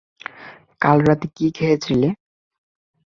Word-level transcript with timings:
কাল 0.81 0.97
রাতে 1.07 1.27
কি 1.35 1.45
খেয়েছিলে? 1.57 2.09